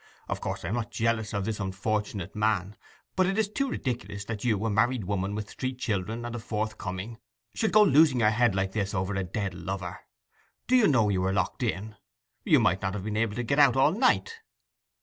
[0.27, 2.75] Of course I am not jealous of this unfortunate man;
[3.15, 6.39] but it is too ridiculous that you, a married woman with three children and a
[6.39, 7.19] fourth coming,
[7.53, 9.99] should go losing your head like this over a dead lover!...
[10.65, 11.97] Do you know you were locked in?
[12.43, 14.39] You might not have been able to get out all night.